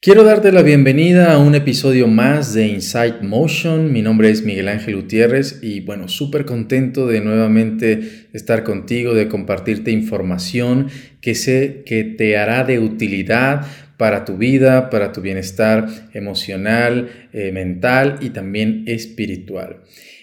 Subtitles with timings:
[0.00, 3.92] Quiero darte la bienvenida a un episodio más de Insight Motion.
[3.92, 9.26] Mi nombre es Miguel Ángel Gutiérrez y bueno, súper contento de nuevamente estar contigo, de
[9.26, 10.86] compartirte información
[11.20, 13.66] que sé que te hará de utilidad
[13.96, 19.78] para tu vida, para tu bienestar emocional, eh, mental y también espiritual.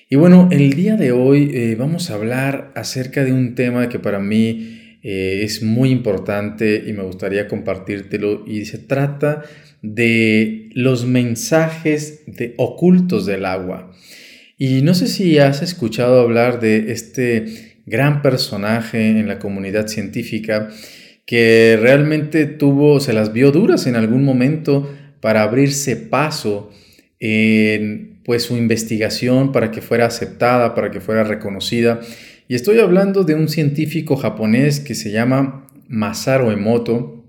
[0.09, 3.99] Y bueno, el día de hoy eh, vamos a hablar acerca de un tema que
[3.99, 9.43] para mí eh, es muy importante y me gustaría compartírtelo y se trata
[9.83, 13.91] de los mensajes de, ocultos del agua.
[14.57, 20.69] Y no sé si has escuchado hablar de este gran personaje en la comunidad científica
[21.27, 26.71] que realmente tuvo, se las vio duras en algún momento para abrirse paso
[27.19, 31.99] en pues su investigación para que fuera aceptada, para que fuera reconocida
[32.47, 37.25] y estoy hablando de un científico japonés que se llama Masaru Emoto.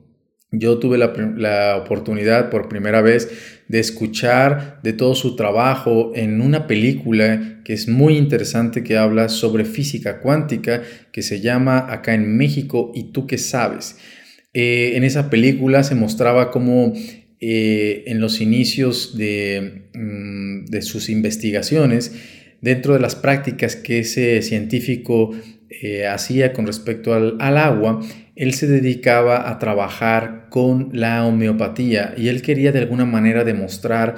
[0.53, 3.31] Yo tuve la, oportunidad por primera vez
[3.69, 9.29] de escuchar de todo su trabajo en una película que es muy interesante que habla
[9.29, 13.97] sobre física cuántica que se llama Acá en México y tú qué sabes.
[14.53, 16.93] Eh, en esa película se mostraba cómo
[17.41, 22.13] eh, en los inicios de, mm, de sus investigaciones
[22.61, 25.31] dentro de las prácticas que ese científico
[25.69, 28.01] eh, hacía con respecto al, agua,
[28.35, 34.15] él se dedicaba a trabajar con la homeopatía y él quería de alguna manera demostrar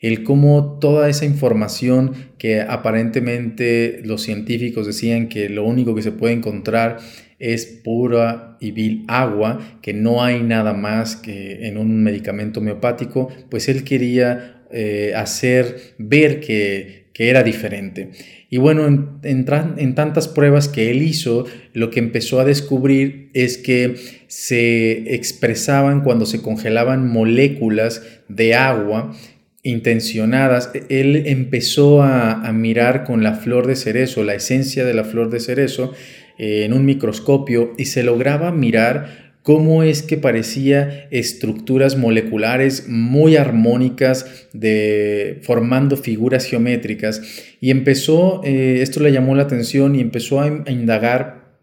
[0.00, 6.12] el cómo toda esa información que aparentemente los científicos decían que lo único que se
[6.12, 6.98] puede encontrar
[7.38, 13.28] es pura y vil agua, que no hay nada más que en un medicamento homeopático,
[13.50, 18.10] pues él quería eh, hacer ver que que era diferente.
[18.50, 23.56] Y bueno, en, en, tantas pruebas que él hizo, lo que empezó a descubrir es
[23.56, 23.94] que
[24.26, 29.16] se expresaban cuando se congelaban moléculas de agua
[29.62, 30.72] intencionadas.
[30.88, 35.40] Él empezó a, mirar con la flor de cerezo, la esencia de la flor de
[35.40, 35.92] cerezo,
[36.36, 43.36] eh, en un microscopio y se lograba mirar cómo es que parecía estructuras moleculares muy
[43.36, 47.20] armónicas, de, formando figuras geométricas.
[47.60, 51.58] Y empezó, eh, esto le llamó la atención y empezó a, indagar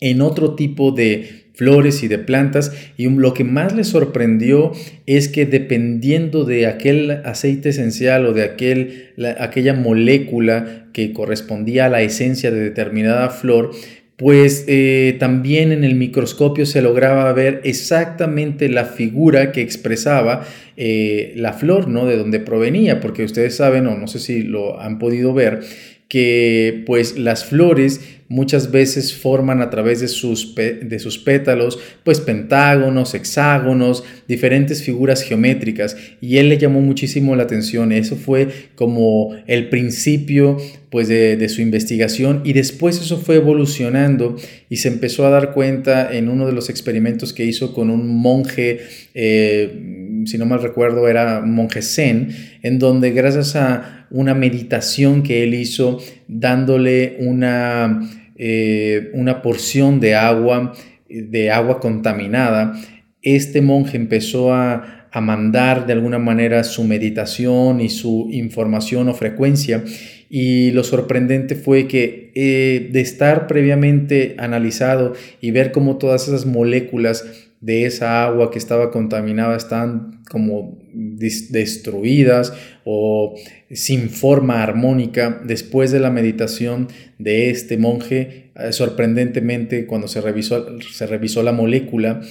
[0.00, 4.72] en otro tipo de flores y de plantas y lo que más le sorprendió
[5.06, 11.90] es que dependiendo de aquel aceite esencial o de aquel, aquella molécula que correspondía a
[11.90, 13.72] la esencia de determinada flor,
[14.20, 20.44] pues eh, también en el microscopio se lograba ver exactamente la figura que expresaba
[20.82, 22.06] eh, la flor, ¿no?
[22.06, 25.60] De dónde provenía, porque ustedes saben, o no sé si lo han podido ver,
[26.08, 32.20] que pues las flores muchas veces forman a través de sus, de sus pétalos pues
[32.20, 39.36] pentágonos, hexágonos, diferentes figuras geométricas y él le llamó muchísimo la atención, eso fue como
[39.46, 40.56] el principio
[40.90, 44.36] pues de, su investigación y después eso fue evolucionando
[44.68, 48.08] y se empezó a dar cuenta en uno de los experimentos que hizo con un
[48.08, 48.80] monje
[49.14, 52.28] eh, si no mal recuerdo, era monje zen,
[52.62, 55.98] en donde gracias a una meditación que él hizo,
[56.28, 58.00] dándole una,
[58.36, 60.72] eh, una porción de agua,
[61.08, 62.74] de agua contaminada,
[63.22, 69.82] este monje empezó a, mandar de alguna manera su meditación y su información o frecuencia.
[70.30, 76.46] Y lo sorprendente fue que eh, de estar previamente analizado y ver cómo todas esas
[76.46, 82.52] moléculas de esa agua que estaba contaminada están como destruidas
[82.84, 83.34] o
[83.70, 85.42] sin forma armónica.
[85.44, 86.88] Después de la meditación
[87.18, 92.22] de este monje, eh, sorprendentemente cuando se revisó, se revisó la molécula,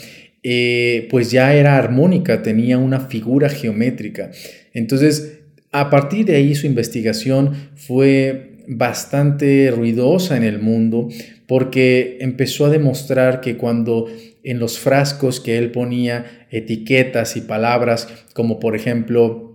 [0.41, 4.31] eh, pues ya era armónica, tenía una figura geométrica.
[4.73, 5.41] Entonces,
[5.71, 11.09] a partir de ahí su investigación fue bastante ruidosa en el mundo
[11.47, 14.07] porque empezó a demostrar que cuando
[14.49, 19.49] en los frascos que él ponía etiquetas y palabras como por ejemplo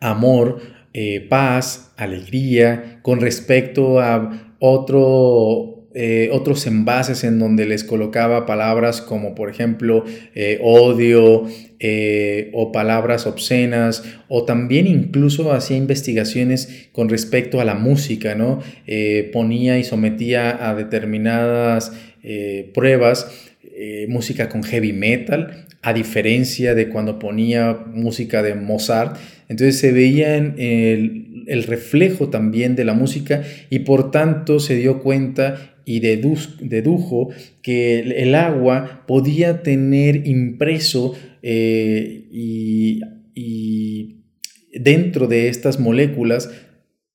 [0.00, 0.60] amor,
[0.94, 4.56] eh, paz, alegría, con respecto a
[5.96, 10.04] eh, otros envases en donde les colocaba palabras como por ejemplo
[10.34, 11.44] eh, odio
[12.54, 18.60] o palabras obscenas o también incluso hacía investigaciones con respecto a la música, ¿no?
[19.34, 21.92] ponía y sometía a determinadas
[22.72, 29.16] pruebas eh, música con heavy metal, a diferencia de cuando ponía música de Mozart.
[29.48, 35.02] Entonces se veía el, el reflejo también de la música y por tanto se dio
[35.02, 37.28] cuenta y dedujo
[37.62, 43.00] que el agua podía tener impreso eh, y
[44.72, 46.50] dentro de estas moléculas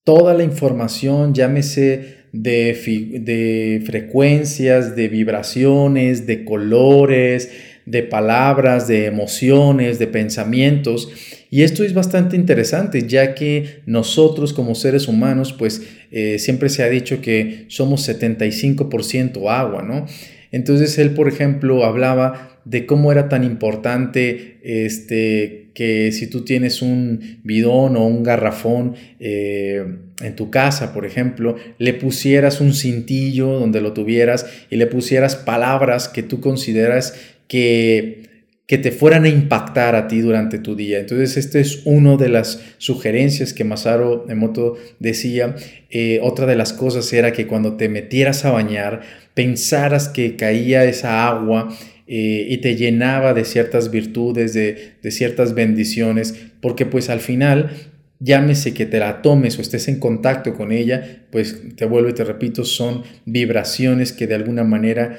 [0.04, 7.50] toda la información, llámese de, de frecuencias, de vibraciones, de colores,
[7.86, 11.10] de palabras, de emociones, de pensamientos.
[11.50, 15.82] Y esto es bastante interesante, ya que nosotros como seres humanos, pues
[16.12, 20.06] eh, siempre se ha dicho que somos 75% agua, ¿no?
[20.52, 26.82] Entonces él, por ejemplo, hablaba de cómo era tan importante este, que si tú tienes
[26.82, 29.84] un bidón o un garrafón eh,
[30.22, 35.36] en tu casa, por ejemplo, le pusieras un cintillo donde lo tuvieras y le pusieras
[35.36, 37.14] palabras que tú consideras
[37.48, 38.30] que
[38.70, 41.00] que te fueran a impactar a ti durante tu día.
[41.00, 45.56] Entonces, esta es una de las sugerencias que Masaru Emoto decía.
[45.90, 49.02] Eh, otra de las cosas era que cuando te metieras a bañar,
[49.34, 51.76] pensaras que caía esa agua
[52.06, 57.72] eh, y te llenaba de ciertas virtudes, de, de ciertas bendiciones, porque pues al final
[58.20, 62.14] llámese que te la tomes o estés en contacto con ella, pues te vuelvo y
[62.14, 65.18] te repito, son vibraciones que de alguna manera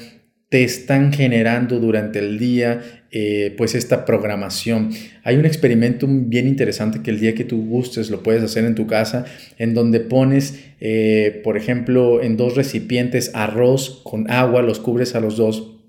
[0.51, 4.91] te están generando durante el día eh, pues esta programación.
[5.23, 8.75] Hay un experimento bien interesante que el día que tú gustes lo puedes hacer en
[8.75, 9.25] tu casa,
[9.59, 15.21] en donde pones, eh, por ejemplo, en dos recipientes arroz con agua, los cubres a
[15.21, 15.80] los dos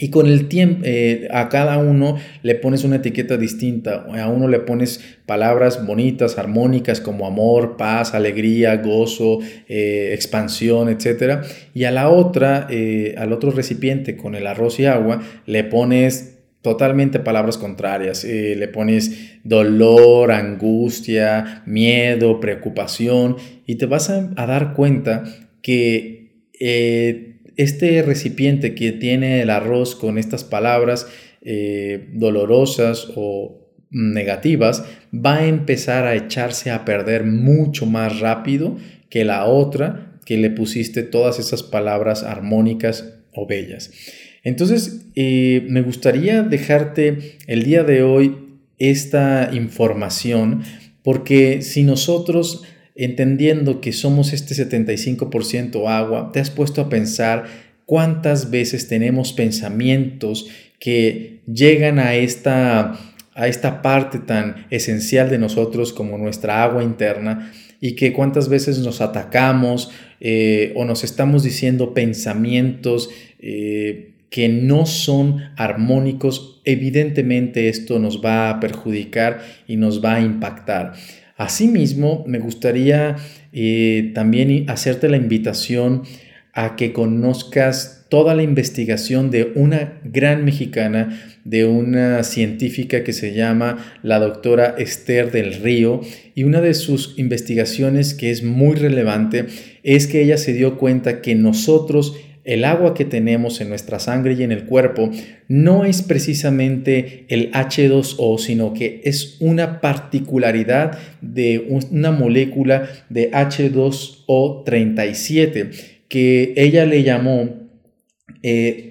[0.00, 4.06] y con el tiempo, eh, a cada uno le pones una etiqueta distinta.
[4.14, 11.44] A uno le pones palabras bonitas, armónicas, como amor, paz, alegría, gozo, eh, expansión, etc.
[11.74, 16.38] Y a la otra, eh, al otro recipiente con el arroz y agua, le pones
[16.62, 18.24] totalmente palabras contrarias.
[18.24, 23.36] le pones dolor, angustia, miedo, preocupación.
[23.66, 25.24] Y te vas a, a dar cuenta
[25.60, 26.30] que
[27.62, 31.06] este recipiente que tiene el arroz con estas palabras
[31.42, 38.78] eh, dolorosas o negativas va a empezar a echarse a perder mucho más rápido
[39.08, 43.90] que la otra que le pusiste todas esas palabras armónicas o bellas.
[44.42, 48.36] Entonces, eh, me gustaría dejarte el día de hoy
[48.78, 50.62] esta información
[51.02, 52.62] porque si nosotros
[53.04, 57.46] entendiendo que somos este 75% agua, te has puesto a pensar
[57.86, 60.48] cuántas veces tenemos pensamientos
[60.78, 62.98] que llegan a esta,
[63.34, 67.50] a esta parte tan esencial de nosotros como nuestra agua interna
[67.80, 73.08] y que cuántas veces nos atacamos eh, o nos estamos diciendo pensamientos
[73.38, 80.20] eh, que no son armónicos, evidentemente esto nos va a perjudicar y nos va a
[80.20, 80.92] impactar.
[81.40, 83.16] Asimismo, me gustaría
[83.54, 86.02] eh, también hacerte la invitación
[86.52, 93.32] a que conozcas toda la investigación de una gran mexicana, de una científica que se
[93.32, 96.02] llama la doctora Esther del Río,
[96.34, 99.46] y una de sus investigaciones que es muy relevante
[99.82, 104.32] es que ella se dio cuenta que nosotros el agua que tenemos en nuestra sangre
[104.34, 105.10] y en el cuerpo
[105.48, 115.70] no es precisamente el H2O, sino que es una particularidad de una molécula de H2O37
[116.08, 117.68] que ella le llamó
[118.42, 118.86] eh,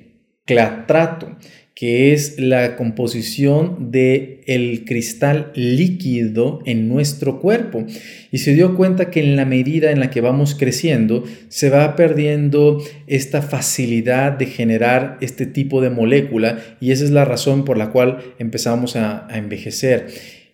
[0.45, 1.35] clatrato
[1.79, 7.85] que es la composición de el cristal líquido en nuestro cuerpo.
[8.33, 11.95] Y se dio cuenta que en la medida en la que vamos creciendo se va
[11.95, 17.77] perdiendo esta facilidad de generar este tipo de molécula y esa es la razón por
[17.77, 20.07] la cual empezamos a, a envejecer.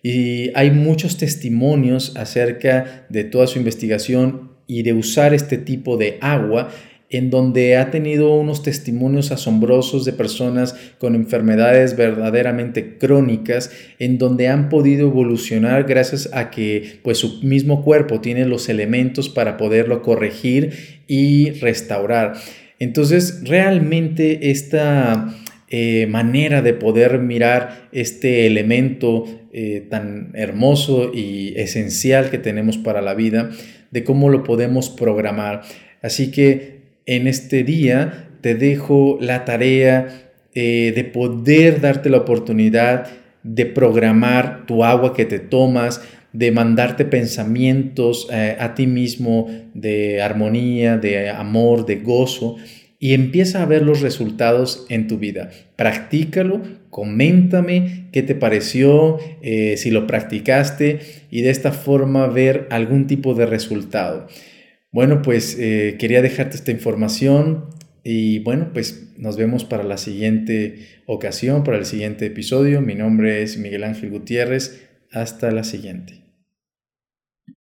[0.04, 6.18] Y hay muchos testimonios acerca de toda su investigación y de usar este tipo de
[6.20, 6.68] agua
[7.08, 14.48] en donde ha tenido unos testimonios asombrosos de personas con enfermedades verdaderamente crónicas, en donde
[14.48, 20.02] han podido evolucionar gracias a que pues su mismo cuerpo tiene los elementos para poderlo
[20.02, 20.72] corregir
[21.06, 22.34] y restaurar.
[22.78, 25.34] Entonces, realmente esta
[25.68, 33.00] eh, manera de poder mirar este elemento eh, tan hermoso y esencial que tenemos para
[33.00, 33.50] la vida,
[33.90, 35.62] de cómo lo podemos programar.
[36.02, 36.75] Así que
[37.06, 43.08] en este día te dejo la tarea eh, de poder darte la oportunidad
[43.42, 50.20] de programar tu agua que te tomas, de mandarte pensamientos eh, a ti mismo de
[50.20, 52.56] armonía, de amor, de gozo
[52.98, 55.50] y empieza a ver los resultados en tu vida.
[55.76, 63.06] Practícalo, coméntame qué te pareció, eh, si lo practicaste y de esta forma ver algún
[63.06, 64.26] tipo de resultado.
[64.96, 67.66] Bueno, pues eh, quería dejarte esta información
[68.02, 72.80] y bueno, pues nos vemos para la siguiente ocasión, para el siguiente episodio.
[72.80, 74.88] Mi nombre es Miguel Ángel Gutiérrez.
[75.12, 76.25] Hasta la siguiente.